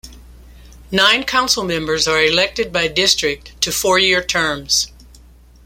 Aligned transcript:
Nine 0.91 1.25
Councilmembers 1.25 2.07
are 2.11 2.19
elected 2.25 2.73
by 2.73 2.87
district 2.87 3.51
to 3.61 3.71
four-year 3.71 4.23
terms. 4.23 4.87